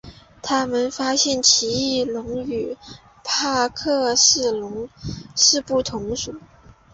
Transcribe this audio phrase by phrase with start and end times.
[0.41, 2.75] 他们发现奇异龙与
[3.23, 4.89] 帕克氏龙
[5.35, 6.41] 是不同的属。